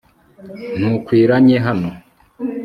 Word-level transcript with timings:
ntukwiranye 0.77 1.57
hano 1.65 1.89